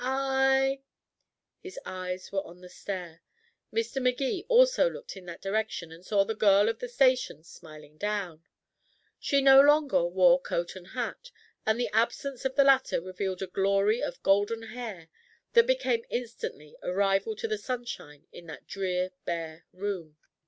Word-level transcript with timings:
"I" 0.03 0.81
His 1.59 1.77
eyes 1.85 2.31
were 2.31 2.41
on 2.43 2.61
the 2.61 2.69
stair. 2.69 3.21
Mr. 3.71 4.01
Magee 4.01 4.45
also 4.49 4.89
looked 4.89 5.15
in 5.15 5.27
that 5.27 5.43
direction 5.43 5.91
and 5.91 6.03
saw 6.03 6.23
the 6.25 6.33
girl 6.33 6.69
of 6.69 6.79
the 6.79 6.87
station 6.89 7.43
smiling 7.43 7.99
down. 7.99 8.43
She 9.19 9.43
no 9.43 9.61
longer 9.61 10.03
wore 10.03 10.41
coat 10.41 10.75
and 10.75 10.87
hat, 10.87 11.29
and 11.67 11.79
the 11.79 11.89
absence 11.93 12.45
of 12.45 12.55
the 12.55 12.63
latter 12.63 12.99
revealed 12.99 13.43
a 13.43 13.45
glory 13.47 14.01
of 14.01 14.23
golden 14.23 14.63
hair 14.73 15.09
that 15.53 15.67
became 15.67 16.03
instantly 16.09 16.75
a 16.81 16.91
rival 16.91 17.35
to 17.35 17.47
the 17.47 17.59
sunshine 17.59 18.25
in 18.31 18.47
that 18.47 18.65
drear 18.65 19.11
bare 19.25 19.65
room. 19.71 20.17